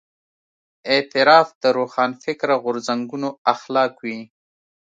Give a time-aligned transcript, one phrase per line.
[0.91, 4.19] اعتراف د روښانفکره غورځنګونو اخلاق وي.